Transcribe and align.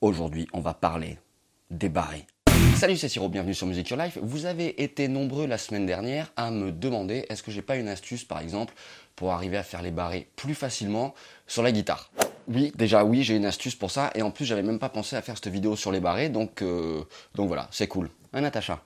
Aujourd'hui, 0.00 0.48
on 0.54 0.60
va 0.60 0.72
parler 0.72 1.18
des 1.70 1.90
barrés. 1.90 2.26
Salut, 2.76 2.96
c'est 2.96 3.10
Siro, 3.10 3.28
bienvenue 3.28 3.52
sur 3.52 3.66
Music 3.66 3.90
Your 3.90 4.00
Life. 4.00 4.16
Vous 4.22 4.46
avez 4.46 4.82
été 4.82 5.08
nombreux 5.08 5.46
la 5.46 5.58
semaine 5.58 5.84
dernière 5.84 6.32
à 6.36 6.50
me 6.50 6.72
demander 6.72 7.26
est-ce 7.28 7.42
que 7.42 7.50
j'ai 7.50 7.60
pas 7.60 7.76
une 7.76 7.86
astuce 7.86 8.24
par 8.24 8.40
exemple 8.40 8.72
pour 9.14 9.32
arriver 9.32 9.58
à 9.58 9.62
faire 9.62 9.82
les 9.82 9.90
barrés 9.90 10.26
plus 10.36 10.54
facilement 10.54 11.12
sur 11.46 11.62
la 11.62 11.70
guitare? 11.70 12.10
Oui, 12.48 12.72
déjà 12.76 13.04
oui, 13.04 13.22
j'ai 13.22 13.36
une 13.36 13.44
astuce 13.44 13.74
pour 13.74 13.90
ça 13.90 14.10
et 14.14 14.22
en 14.22 14.30
plus 14.30 14.46
j'avais 14.46 14.62
même 14.62 14.78
pas 14.78 14.88
pensé 14.88 15.16
à 15.16 15.20
faire 15.20 15.34
cette 15.36 15.52
vidéo 15.52 15.76
sur 15.76 15.92
les 15.92 16.00
barrés 16.00 16.30
donc 16.30 16.62
euh, 16.62 17.04
donc 17.34 17.48
voilà, 17.48 17.68
c'est 17.70 17.86
cool. 17.86 18.08
Un 18.32 18.40
Natacha? 18.40 18.82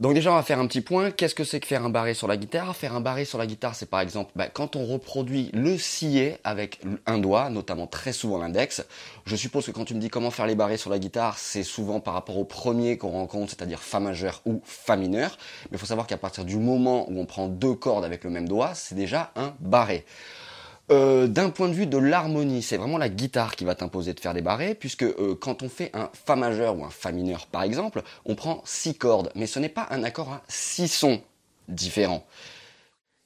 Donc 0.00 0.14
déjà, 0.14 0.32
on 0.32 0.36
va 0.36 0.42
faire 0.42 0.58
un 0.58 0.66
petit 0.66 0.80
point. 0.80 1.10
Qu'est-ce 1.10 1.34
que 1.34 1.44
c'est 1.44 1.60
que 1.60 1.66
faire 1.66 1.84
un 1.84 1.90
barré 1.90 2.14
sur 2.14 2.26
la 2.26 2.38
guitare? 2.38 2.74
Faire 2.74 2.94
un 2.94 3.02
barré 3.02 3.26
sur 3.26 3.36
la 3.36 3.46
guitare, 3.46 3.74
c'est 3.74 3.84
par 3.90 4.00
exemple 4.00 4.32
bah, 4.34 4.48
quand 4.48 4.74
on 4.74 4.86
reproduit 4.86 5.50
le 5.52 5.76
scié 5.76 6.38
avec 6.42 6.80
un 7.04 7.18
doigt, 7.18 7.50
notamment 7.50 7.86
très 7.86 8.14
souvent 8.14 8.38
l'index. 8.38 8.82
Je 9.26 9.36
suppose 9.36 9.66
que 9.66 9.72
quand 9.72 9.84
tu 9.84 9.94
me 9.94 10.00
dis 10.00 10.08
comment 10.08 10.30
faire 10.30 10.46
les 10.46 10.54
barrés 10.54 10.78
sur 10.78 10.88
la 10.88 10.98
guitare, 10.98 11.36
c'est 11.36 11.62
souvent 11.62 12.00
par 12.00 12.14
rapport 12.14 12.38
au 12.38 12.46
premier 12.46 12.96
qu'on 12.96 13.10
rencontre, 13.10 13.50
c'est-à-dire 13.50 13.80
Fa 13.80 14.00
majeur 14.00 14.40
ou 14.46 14.62
Fa 14.64 14.96
mineur. 14.96 15.36
Mais 15.64 15.76
il 15.76 15.78
faut 15.78 15.84
savoir 15.84 16.06
qu'à 16.06 16.16
partir 16.16 16.46
du 16.46 16.56
moment 16.56 17.06
où 17.10 17.20
on 17.20 17.26
prend 17.26 17.48
deux 17.48 17.74
cordes 17.74 18.04
avec 18.06 18.24
le 18.24 18.30
même 18.30 18.48
doigt, 18.48 18.72
c'est 18.74 18.94
déjà 18.94 19.32
un 19.36 19.52
barré. 19.60 20.06
Euh, 20.90 21.28
d'un 21.28 21.50
point 21.50 21.68
de 21.68 21.74
vue 21.74 21.86
de 21.86 21.98
l'harmonie, 21.98 22.62
c'est 22.62 22.76
vraiment 22.76 22.98
la 22.98 23.08
guitare 23.08 23.54
qui 23.54 23.64
va 23.64 23.76
t'imposer 23.76 24.12
de 24.12 24.18
faire 24.18 24.34
des 24.34 24.42
barrés, 24.42 24.74
puisque 24.74 25.04
euh, 25.04 25.36
quand 25.40 25.62
on 25.62 25.68
fait 25.68 25.90
un 25.94 26.10
Fa 26.12 26.34
majeur 26.34 26.76
ou 26.76 26.84
un 26.84 26.90
Fa 26.90 27.12
mineur 27.12 27.46
par 27.46 27.62
exemple, 27.62 28.02
on 28.24 28.34
prend 28.34 28.60
six 28.64 28.94
cordes, 28.94 29.30
mais 29.36 29.46
ce 29.46 29.60
n'est 29.60 29.68
pas 29.68 29.86
un 29.90 30.02
accord 30.02 30.32
à 30.32 30.42
six 30.48 30.88
sons 30.88 31.22
différents. 31.68 32.26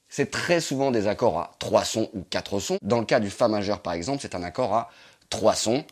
C'est 0.09 0.29
très 0.29 0.61
souvent 0.61 0.91
des 0.91 1.07
accords 1.07 1.39
à 1.39 1.51
trois 1.57 1.83
sons 1.83 2.09
ou 2.13 2.21
quatre 2.29 2.59
sons. 2.59 2.77
Dans 2.83 2.99
le 2.99 3.05
cas 3.05 3.19
du 3.19 3.31
Fa 3.31 3.47
majeur 3.47 3.81
par 3.81 3.93
exemple, 3.93 4.19
c'est 4.21 4.35
un 4.35 4.43
accord 4.43 4.75
à 4.75 4.91
trois 5.29 5.55
sons 5.55 5.83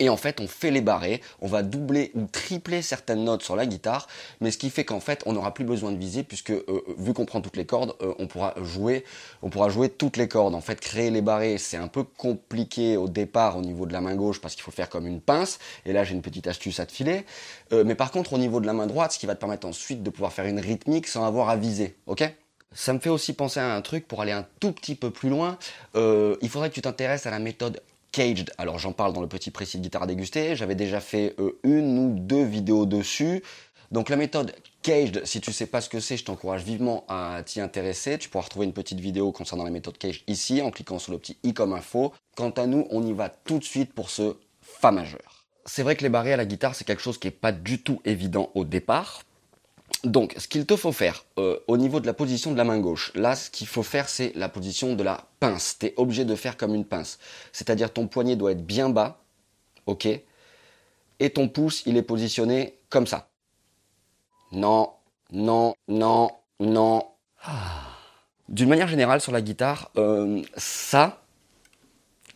et 0.00 0.08
en 0.08 0.16
fait, 0.16 0.40
on 0.40 0.46
fait 0.46 0.70
les 0.70 0.80
barrés, 0.80 1.20
on 1.40 1.48
va 1.48 1.62
doubler 1.62 2.10
ou 2.14 2.26
tripler 2.26 2.82
certaines 2.82 3.24
notes 3.24 3.42
sur 3.42 3.56
la 3.56 3.66
guitare, 3.66 4.06
mais 4.40 4.50
ce 4.50 4.58
qui 4.58 4.70
fait 4.70 4.84
qu'en 4.84 5.00
fait, 5.00 5.22
on 5.26 5.32
n'aura 5.32 5.54
plus 5.54 5.64
besoin 5.64 5.92
de 5.92 5.98
viser 5.98 6.22
puisque 6.22 6.50
euh, 6.50 6.82
vu 6.98 7.12
qu'on 7.14 7.24
prend 7.24 7.40
toutes 7.40 7.56
les 7.56 7.66
cordes, 7.66 7.94
euh, 8.02 8.14
on 8.18 8.26
pourra 8.26 8.54
jouer, 8.62 9.04
on 9.42 9.50
pourra 9.50 9.68
jouer 9.68 9.88
toutes 9.88 10.16
les 10.16 10.28
cordes. 10.28 10.54
En 10.54 10.60
fait, 10.60 10.80
créer 10.80 11.10
les 11.10 11.20
barrés, 11.20 11.58
c'est 11.58 11.76
un 11.76 11.88
peu 11.88 12.04
compliqué 12.04 12.96
au 12.96 13.08
départ 13.08 13.56
au 13.56 13.62
niveau 13.62 13.86
de 13.86 13.92
la 13.92 14.00
main 14.00 14.14
gauche 14.14 14.40
parce 14.40 14.54
qu'il 14.54 14.62
faut 14.62 14.70
faire 14.70 14.88
comme 14.88 15.06
une 15.06 15.20
pince. 15.20 15.58
Et 15.84 15.92
là, 15.92 16.04
j'ai 16.04 16.14
une 16.14 16.22
petite 16.22 16.46
astuce 16.46 16.80
à 16.80 16.86
te 16.86 16.92
filer. 16.92 17.24
Euh, 17.72 17.84
mais 17.84 17.94
par 17.94 18.10
contre, 18.10 18.32
au 18.34 18.38
niveau 18.38 18.60
de 18.60 18.66
la 18.66 18.72
main 18.72 18.86
droite, 18.86 19.12
ce 19.12 19.18
qui 19.18 19.26
va 19.26 19.34
te 19.34 19.40
permettre 19.40 19.66
ensuite 19.66 20.02
de 20.02 20.10
pouvoir 20.10 20.32
faire 20.32 20.46
une 20.46 20.60
rythmique 20.60 21.08
sans 21.08 21.24
avoir 21.24 21.48
à 21.48 21.56
viser, 21.56 21.96
ok? 22.06 22.24
Ça 22.72 22.92
me 22.92 22.98
fait 22.98 23.08
aussi 23.08 23.32
penser 23.32 23.60
à 23.60 23.74
un 23.74 23.80
truc 23.80 24.06
pour 24.06 24.20
aller 24.20 24.32
un 24.32 24.46
tout 24.60 24.72
petit 24.72 24.94
peu 24.94 25.10
plus 25.10 25.30
loin. 25.30 25.56
il 25.94 26.48
faudrait 26.50 26.68
que 26.68 26.74
tu 26.74 26.82
t'intéresses 26.82 27.26
à 27.26 27.30
la 27.30 27.38
méthode 27.38 27.80
Caged. 28.12 28.50
Alors 28.58 28.78
j'en 28.78 28.92
parle 28.92 29.12
dans 29.12 29.20
le 29.20 29.28
petit 29.28 29.50
précis 29.50 29.78
de 29.78 29.82
guitare 29.82 30.02
à 30.02 30.06
déguster. 30.06 30.56
J'avais 30.56 30.74
déjà 30.74 31.00
fait 31.00 31.34
euh, 31.38 31.58
une 31.62 31.98
ou 31.98 32.18
deux 32.18 32.44
vidéos 32.44 32.86
dessus. 32.86 33.42
Donc 33.90 34.10
la 34.10 34.16
méthode 34.16 34.54
Caged, 34.82 35.24
si 35.24 35.40
tu 35.40 35.52
sais 35.52 35.66
pas 35.66 35.80
ce 35.80 35.88
que 35.88 36.00
c'est, 36.00 36.16
je 36.16 36.24
t'encourage 36.24 36.62
vivement 36.62 37.04
à 37.08 37.42
t'y 37.44 37.60
intéresser. 37.60 38.18
Tu 38.18 38.28
pourras 38.28 38.44
retrouver 38.44 38.66
une 38.66 38.72
petite 38.72 39.00
vidéo 39.00 39.32
concernant 39.32 39.64
la 39.64 39.70
méthode 39.70 39.96
Caged 39.98 40.22
ici 40.26 40.60
en 40.60 40.70
cliquant 40.70 40.98
sur 40.98 41.12
le 41.12 41.18
petit 41.18 41.38
i 41.42 41.54
comme 41.54 41.72
info. 41.72 42.12
Quant 42.36 42.50
à 42.50 42.66
nous, 42.66 42.86
on 42.90 43.06
y 43.06 43.12
va 43.12 43.28
tout 43.28 43.58
de 43.58 43.64
suite 43.64 43.92
pour 43.92 44.10
ce 44.10 44.36
Fa 44.60 44.92
majeur. 44.92 45.46
C'est 45.64 45.82
vrai 45.82 45.96
que 45.96 46.02
les 46.02 46.08
barrés 46.08 46.32
à 46.32 46.36
la 46.36 46.44
guitare, 46.44 46.74
c'est 46.74 46.84
quelque 46.84 47.02
chose 47.02 47.18
qui 47.18 47.26
n'est 47.26 47.32
pas 47.32 47.52
du 47.52 47.82
tout 47.82 48.00
évident 48.04 48.50
au 48.54 48.64
départ. 48.64 49.22
Donc, 50.04 50.34
ce 50.38 50.46
qu'il 50.46 50.64
te 50.64 50.76
faut 50.76 50.92
faire 50.92 51.24
euh, 51.38 51.58
au 51.66 51.76
niveau 51.76 51.98
de 52.00 52.06
la 52.06 52.14
position 52.14 52.52
de 52.52 52.56
la 52.56 52.64
main 52.64 52.78
gauche, 52.78 53.10
là, 53.14 53.34
ce 53.34 53.50
qu'il 53.50 53.66
faut 53.66 53.82
faire, 53.82 54.08
c'est 54.08 54.32
la 54.36 54.48
position 54.48 54.94
de 54.94 55.02
la 55.02 55.24
pince. 55.40 55.76
Tu 55.78 55.86
es 55.86 55.94
obligé 55.96 56.24
de 56.24 56.34
faire 56.34 56.56
comme 56.56 56.74
une 56.74 56.84
pince. 56.84 57.18
C'est-à-dire 57.52 57.92
ton 57.92 58.06
poignet 58.06 58.36
doit 58.36 58.52
être 58.52 58.64
bien 58.64 58.90
bas, 58.90 59.20
ok 59.86 60.06
Et 60.06 61.30
ton 61.30 61.48
pouce, 61.48 61.82
il 61.86 61.96
est 61.96 62.02
positionné 62.02 62.78
comme 62.90 63.06
ça. 63.06 63.28
Non, 64.52 64.92
non, 65.32 65.74
non, 65.88 66.30
non. 66.60 67.02
D'une 68.48 68.68
manière 68.68 68.88
générale, 68.88 69.20
sur 69.20 69.32
la 69.32 69.42
guitare, 69.42 69.90
euh, 69.96 70.42
ça, 70.56 71.22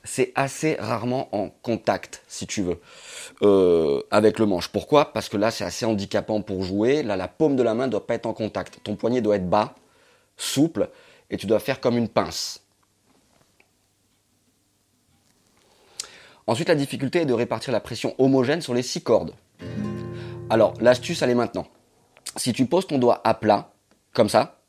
c'est 0.05 0.33
assez 0.35 0.75
rarement 0.79 1.35
en 1.35 1.49
contact, 1.49 2.23
si 2.27 2.47
tu 2.47 2.63
veux, 2.63 2.81
euh, 3.43 4.03
avec 4.11 4.39
le 4.39 4.47
manche. 4.47 4.69
Pourquoi? 4.69 5.13
Parce 5.13 5.29
que 5.29 5.37
là, 5.37 5.51
c'est 5.51 5.65
assez 5.65 5.87
handicapant 5.87 6.43
pour 6.43 6.65
jouer. 6.65 7.03
Là, 7.03 7.17
la 7.17 7.29
paume 7.29 7.57
de 7.57 7.63
la 7.63 7.75
main 7.75 7.87
ne 7.87 7.93
doit 7.93 8.07
pas 8.07 8.15
être 8.15 8.27
en 8.27 8.33
contact. 8.33 8.81
Ton 8.83 8.97
poignet 8.97 9.21
doit 9.21 9.37
être 9.37 9.49
bas, 9.49 9.75
souple, 10.37 10.91
et 11.31 11.37
tu 11.37 11.47
dois 11.47 11.61
faire 11.61 11.81
comme 11.81 11.97
une 11.97 12.09
pince. 12.09 12.61
Ensuite, 16.47 16.69
la 16.69 16.75
difficulté 16.75 17.21
est 17.21 17.27
de 17.27 17.33
répartir 17.33 17.73
la 17.73 17.81
pression 17.81 18.15
homogène 18.19 18.61
sur 18.61 18.75
les 18.75 18.83
six 18.83 19.03
cordes. 19.03 19.33
Alors, 20.51 20.75
l'astuce, 20.81 21.23
elle 21.23 21.31
est 21.31 21.35
maintenant. 21.35 21.67
Si 22.37 22.53
tu 22.53 22.67
poses 22.67 22.87
ton 22.87 22.99
doigt 22.99 23.21
à 23.25 23.35
plat, 23.35 23.73
comme 24.12 24.29
ça, 24.29 24.62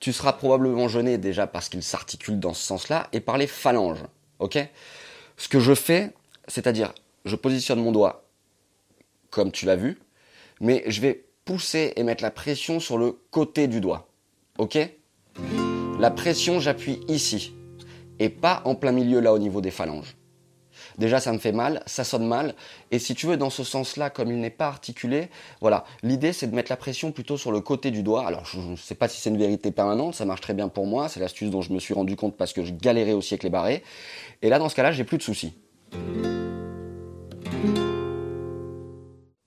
tu 0.00 0.12
seras 0.12 0.32
probablement 0.32 0.88
gêné 0.88 1.18
déjà 1.18 1.46
parce 1.46 1.68
qu'il 1.68 1.82
s'articule 1.82 2.38
dans 2.38 2.54
ce 2.54 2.62
sens-là 2.62 3.08
et 3.12 3.20
par 3.20 3.38
les 3.38 3.46
phalanges. 3.46 4.04
Ok? 4.38 4.58
Ce 5.36 5.48
que 5.48 5.60
je 5.60 5.74
fais, 5.74 6.12
c'est-à-dire, 6.48 6.92
je 7.24 7.36
positionne 7.36 7.80
mon 7.80 7.92
doigt 7.92 8.24
comme 9.30 9.52
tu 9.52 9.66
l'as 9.66 9.76
vu, 9.76 9.98
mais 10.60 10.84
je 10.86 11.00
vais 11.00 11.24
pousser 11.44 11.92
et 11.96 12.02
mettre 12.02 12.22
la 12.22 12.30
pression 12.30 12.80
sur 12.80 12.98
le 12.98 13.18
côté 13.30 13.68
du 13.68 13.80
doigt. 13.80 14.08
Ok? 14.58 14.78
La 15.98 16.10
pression, 16.10 16.60
j'appuie 16.60 17.00
ici 17.08 17.52
et 18.18 18.28
pas 18.28 18.62
en 18.64 18.74
plein 18.74 18.92
milieu 18.92 19.20
là 19.20 19.32
au 19.32 19.38
niveau 19.38 19.60
des 19.60 19.70
phalanges. 19.70 20.16
Déjà, 20.98 21.20
ça 21.20 21.32
me 21.32 21.38
fait 21.38 21.52
mal, 21.52 21.82
ça 21.86 22.04
sonne 22.04 22.26
mal. 22.26 22.54
Et 22.90 22.98
si 22.98 23.14
tu 23.14 23.26
veux, 23.26 23.36
dans 23.36 23.50
ce 23.50 23.64
sens-là, 23.64 24.10
comme 24.10 24.30
il 24.30 24.38
n'est 24.38 24.50
pas 24.50 24.66
articulé, 24.66 25.28
voilà. 25.60 25.84
L'idée, 26.02 26.32
c'est 26.32 26.46
de 26.46 26.54
mettre 26.54 26.72
la 26.72 26.76
pression 26.76 27.12
plutôt 27.12 27.36
sur 27.36 27.52
le 27.52 27.60
côté 27.60 27.90
du 27.90 28.02
doigt. 28.02 28.26
Alors, 28.26 28.46
je 28.46 28.58
ne 28.58 28.76
sais 28.76 28.94
pas 28.94 29.08
si 29.08 29.20
c'est 29.20 29.30
une 29.30 29.38
vérité 29.38 29.70
permanente, 29.70 30.14
ça 30.14 30.24
marche 30.24 30.40
très 30.40 30.54
bien 30.54 30.68
pour 30.68 30.86
moi. 30.86 31.08
C'est 31.08 31.20
l'astuce 31.20 31.50
dont 31.50 31.60
je 31.60 31.72
me 31.72 31.78
suis 31.78 31.94
rendu 31.94 32.16
compte 32.16 32.36
parce 32.36 32.52
que 32.52 32.64
je 32.64 32.72
galérais 32.72 33.12
aussi 33.12 33.34
avec 33.34 33.42
les 33.42 33.50
barrés. 33.50 33.82
Et 34.42 34.48
là, 34.48 34.58
dans 34.58 34.68
ce 34.68 34.74
cas-là, 34.74 34.92
j'ai 34.92 35.04
plus 35.04 35.18
de 35.18 35.22
soucis. 35.22 35.54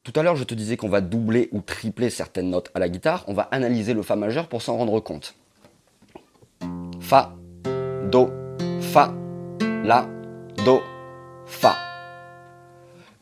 Tout 0.03 0.19
à 0.19 0.23
l'heure, 0.23 0.35
je 0.35 0.43
te 0.43 0.55
disais 0.55 0.75
qu'on 0.77 0.89
va 0.89 1.01
doubler 1.01 1.49
ou 1.51 1.61
tripler 1.61 2.09
certaines 2.09 2.49
notes 2.49 2.71
à 2.73 2.79
la 2.79 2.89
guitare. 2.89 3.23
On 3.27 3.33
va 3.33 3.43
analyser 3.51 3.93
le 3.93 4.01
Fa 4.01 4.16
majeur 4.16 4.47
pour 4.47 4.61
s'en 4.61 4.77
rendre 4.77 4.99
compte. 4.99 5.35
Fa, 6.99 7.35
Do, 8.11 8.29
Fa, 8.81 9.13
La, 9.83 10.07
Do, 10.66 10.81
Fa. 11.49 11.75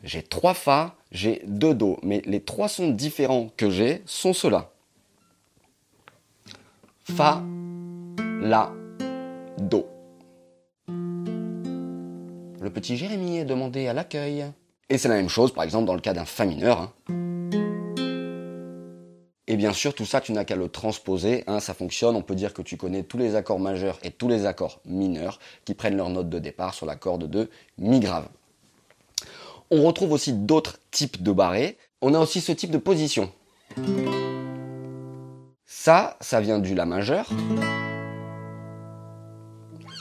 J'ai 0.04 0.22
trois 0.22 0.54
Fa, 0.54 0.94
j'ai 1.10 1.42
deux 1.46 1.74
Do, 1.74 1.98
mais 2.02 2.22
les 2.26 2.40
trois 2.40 2.68
sons 2.68 2.90
différents 2.90 3.48
que 3.56 3.70
j'ai 3.70 4.02
sont 4.06 4.32
ceux-là. 4.32 4.70
Fa, 7.04 7.42
La, 8.40 8.70
Do. 9.56 9.86
Le 12.60 12.70
petit 12.70 12.96
Jérémy 12.96 13.38
est 13.38 13.44
demandé 13.44 13.88
à 13.88 13.94
l'accueil. 13.94 14.44
Et 14.90 14.98
c'est 14.98 15.08
la 15.08 15.16
même 15.16 15.28
chose, 15.28 15.52
par 15.52 15.64
exemple, 15.64 15.86
dans 15.86 15.94
le 15.94 16.00
cas 16.00 16.12
d'un 16.12 16.26
Fa 16.26 16.44
mineur. 16.44 16.92
Hein. 17.08 17.27
Et 19.50 19.56
bien 19.56 19.72
sûr, 19.72 19.94
tout 19.94 20.04
ça, 20.04 20.20
tu 20.20 20.32
n'as 20.32 20.44
qu'à 20.44 20.56
le 20.56 20.68
transposer, 20.68 21.42
hein, 21.46 21.58
ça 21.58 21.72
fonctionne. 21.72 22.14
On 22.16 22.22
peut 22.22 22.34
dire 22.34 22.52
que 22.52 22.60
tu 22.60 22.76
connais 22.76 23.02
tous 23.02 23.16
les 23.16 23.34
accords 23.34 23.58
majeurs 23.58 23.98
et 24.02 24.10
tous 24.10 24.28
les 24.28 24.44
accords 24.44 24.80
mineurs 24.84 25.40
qui 25.64 25.72
prennent 25.72 25.96
leur 25.96 26.10
note 26.10 26.28
de 26.28 26.38
départ 26.38 26.74
sur 26.74 26.84
la 26.84 26.96
corde 26.96 27.28
de 27.30 27.48
Mi 27.78 27.98
grave. 27.98 28.28
On 29.70 29.82
retrouve 29.84 30.12
aussi 30.12 30.34
d'autres 30.34 30.78
types 30.90 31.22
de 31.22 31.32
barrés. 31.32 31.78
On 32.02 32.12
a 32.12 32.18
aussi 32.18 32.42
ce 32.42 32.52
type 32.52 32.70
de 32.70 32.76
position. 32.76 33.32
Ça, 35.64 36.18
ça 36.20 36.42
vient 36.42 36.58
du 36.58 36.74
La 36.74 36.84
majeur. 36.84 37.30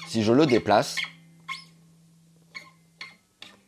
Si 0.10 0.24
je 0.24 0.34
le 0.34 0.46
déplace, 0.46 0.98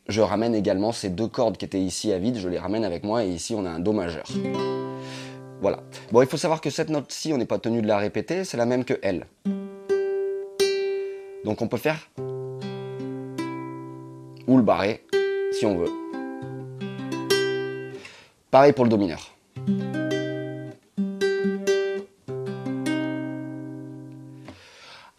je 0.09 0.19
ramène 0.19 0.56
également 0.56 0.92
ces 0.92 1.09
deux 1.09 1.27
cordes 1.27 1.56
qui 1.56 1.63
étaient 1.63 1.80
ici 1.80 2.12
à 2.12 2.19
vide, 2.19 2.38
je 2.38 2.50
les 2.50 2.59
ramène 2.59 2.83
avec 2.83 3.06
moi 3.06 3.24
et 3.24 3.30
ici 3.30 3.56
on 3.56 3.65
a 3.65 3.69
un 3.69 3.80
Do 3.80 3.94
majeur. 3.94 4.25
Voilà. 5.61 5.79
Bon, 6.11 6.21
il 6.21 6.27
faut 6.27 6.38
savoir 6.38 6.61
que 6.61 6.69
cette 6.69 6.89
note-ci, 6.89 7.33
on 7.33 7.38
n'est 7.38 7.45
pas 7.45 7.59
tenu 7.59 7.81
de 7.81 7.88
la 7.88 7.97
répéter, 7.97 8.45
c'est 8.45 8.57
la 8.57 8.65
même 8.65 8.85
que 8.85 8.94
elle. 9.01 9.27
Donc 11.44 11.61
on 11.61 11.67
peut 11.67 11.77
faire 11.77 12.09
ou 14.47 14.57
le 14.57 14.63
barré, 14.63 15.06
si 15.51 15.65
on 15.65 15.77
veut. 15.77 15.89
Pareil 18.50 18.73
pour 18.73 18.83
le 18.83 18.89
do 18.89 18.97
mineur. 18.97 19.35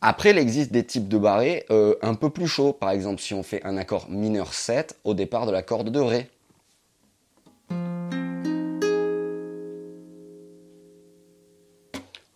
Après, 0.02 0.30
il 0.30 0.38
existe 0.38 0.72
des 0.72 0.84
types 0.84 1.08
de 1.08 1.18
barrés 1.18 1.66
euh, 1.70 1.94
un 2.02 2.14
peu 2.14 2.30
plus 2.30 2.48
chauds. 2.48 2.72
Par 2.72 2.90
exemple, 2.90 3.20
si 3.20 3.34
on 3.34 3.42
fait 3.42 3.62
un 3.64 3.76
accord 3.76 4.08
mineur 4.08 4.54
7 4.54 4.98
au 5.04 5.14
départ 5.14 5.46
de 5.46 5.52
la 5.52 5.62
corde 5.62 5.90
de 5.90 6.00
Ré. 6.00 6.28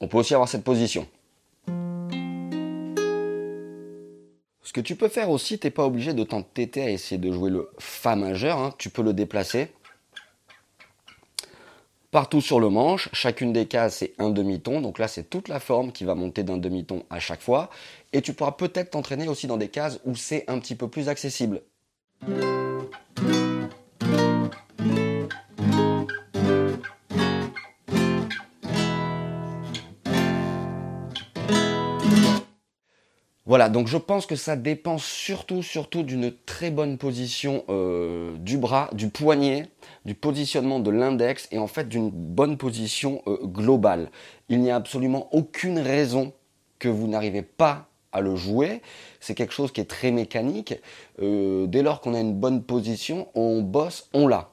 On 0.05 0.07
peut 0.07 0.19
aussi 0.19 0.35
avoir 0.35 0.51
cette 0.51 0.65
position. 0.65 1.07
Ce 4.63 4.71
que 4.75 4.83
tu 4.83 4.97
peux 4.97 5.09
faire 5.09 5.31
aussi, 5.31 5.59
tu 5.59 5.67
n'es 5.67 5.71
pas 5.71 5.87
obligé 5.87 6.13
de 6.13 6.23
t'entêter 6.25 6.83
à 6.83 6.91
essayer 6.91 7.17
de 7.17 7.33
jouer 7.33 7.49
le 7.49 7.71
Fa 7.79 8.15
majeur. 8.15 8.59
Hein. 8.59 8.75
Tu 8.77 8.91
peux 8.91 9.01
le 9.01 9.15
déplacer 9.15 9.69
partout 12.11 12.43
sur 12.43 12.61
le 12.61 12.69
manche. 12.69 13.09
Chacune 13.15 13.55
des 13.55 13.65
cases, 13.65 13.97
c'est 13.97 14.13
un 14.19 14.29
demi-ton. 14.29 14.83
Donc 14.83 14.99
là, 14.99 15.09
c'est 15.09 15.31
toute 15.31 15.49
la 15.49 15.59
forme 15.59 15.91
qui 15.91 16.05
va 16.05 16.15
monter 16.15 16.43
d'un 16.43 16.59
demi-ton 16.59 17.05
à 17.09 17.19
chaque 17.19 17.41
fois. 17.41 17.71
Et 18.13 18.21
tu 18.21 18.35
pourras 18.35 18.53
peut-être 18.53 18.91
t'entraîner 18.91 19.27
aussi 19.27 19.47
dans 19.47 19.57
des 19.57 19.69
cases 19.69 20.01
où 20.05 20.15
c'est 20.15 20.45
un 20.49 20.59
petit 20.59 20.75
peu 20.75 20.87
plus 20.87 21.09
accessible. 21.09 21.63
Voilà, 33.55 33.69
donc 33.69 33.87
je 33.87 33.99
pense 33.99 34.27
que 34.27 34.35
ça 34.35 34.57
dépend 34.57 34.99
surtout, 34.99 35.63
surtout 35.63 36.03
d'une 36.03 36.35
très 36.45 36.73
bonne 36.73 36.99
position 36.99 37.63
euh, 37.69 38.37
du 38.37 38.59
bras, 38.59 38.91
du 38.93 39.11
poignet, 39.11 39.69
du 40.05 40.17
positionnement 40.17 40.81
de 40.81 40.91
l'index 40.91 41.47
et 41.53 41.59
en 41.59 41.69
fait 41.69 41.89
d'une 41.89 42.11
bonne 42.11 42.57
position 42.57 43.23
euh, 43.29 43.37
globale. 43.45 44.11
Il 44.49 44.61
n'y 44.61 44.73
a 44.73 44.75
absolument 44.75 45.29
aucune 45.31 45.79
raison 45.79 46.33
que 46.81 46.89
vous 46.89 47.07
n'arrivez 47.07 47.43
pas 47.43 47.87
à 48.11 48.21
le 48.21 48.35
jouer. 48.35 48.83
C'est 49.21 49.37
quelque 49.37 49.55
chose 49.55 49.71
qui 49.71 49.81
est 49.81 49.89
très 49.89 50.11
mécanique. 50.11 50.75
Euh, 51.23 51.69
dès 51.69 51.83
lors 51.83 52.01
qu'on 52.01 52.15
a 52.15 52.19
une 52.19 52.35
bonne 52.35 52.61
position, 52.61 53.29
on 53.37 53.63
bosse, 53.63 54.09
on 54.15 54.27
l'a 54.27 54.51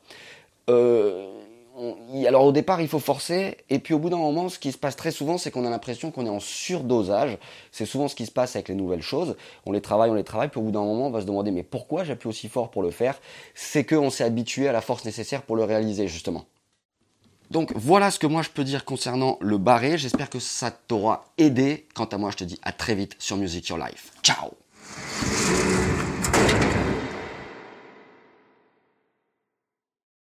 alors 2.27 2.45
au 2.45 2.51
départ, 2.51 2.81
il 2.81 2.87
faut 2.87 2.99
forcer, 2.99 3.57
et 3.69 3.79
puis 3.79 3.93
au 3.93 3.99
bout 3.99 4.09
d'un 4.09 4.17
moment, 4.17 4.49
ce 4.49 4.59
qui 4.59 4.71
se 4.71 4.77
passe 4.77 4.95
très 4.95 5.11
souvent, 5.11 5.37
c'est 5.37 5.51
qu'on 5.51 5.65
a 5.65 5.69
l'impression 5.69 6.11
qu'on 6.11 6.25
est 6.25 6.29
en 6.29 6.39
surdosage. 6.39 7.37
C'est 7.71 7.85
souvent 7.85 8.07
ce 8.07 8.15
qui 8.15 8.25
se 8.25 8.31
passe 8.31 8.55
avec 8.55 8.69
les 8.69 8.75
nouvelles 8.75 9.01
choses. 9.01 9.35
On 9.65 9.71
les 9.71 9.81
travaille, 9.81 10.09
on 10.09 10.15
les 10.15 10.23
travaille, 10.23 10.49
puis 10.49 10.59
au 10.59 10.63
bout 10.63 10.71
d'un 10.71 10.83
moment, 10.83 11.07
on 11.07 11.11
va 11.11 11.21
se 11.21 11.25
demander 11.25 11.51
mais 11.51 11.63
pourquoi 11.63 12.03
j'appuie 12.03 12.29
aussi 12.29 12.49
fort 12.49 12.71
pour 12.71 12.83
le 12.83 12.91
faire? 12.91 13.19
C'est 13.55 13.85
qu'on 13.85 14.09
s'est 14.09 14.23
habitué 14.23 14.67
à 14.67 14.71
la 14.71 14.81
force 14.81 15.05
nécessaire 15.05 15.43
pour 15.43 15.55
le 15.55 15.63
réaliser 15.63 16.07
justement. 16.07 16.45
Donc 17.51 17.73
voilà 17.75 18.11
ce 18.11 18.19
que 18.19 18.27
moi 18.27 18.41
je 18.43 18.49
peux 18.49 18.63
dire 18.63 18.85
concernant 18.85 19.37
le 19.41 19.57
barré. 19.57 19.97
J'espère 19.97 20.29
que 20.29 20.39
ça 20.39 20.71
t'aura 20.71 21.25
aidé. 21.37 21.85
Quant 21.93 22.05
à 22.05 22.17
moi, 22.17 22.31
je 22.31 22.37
te 22.37 22.43
dis 22.45 22.59
à 22.63 22.71
très 22.71 22.95
vite 22.95 23.15
sur 23.19 23.37
Music 23.37 23.67
Your 23.67 23.77
Life. 23.77 24.11
Ciao 24.23 24.51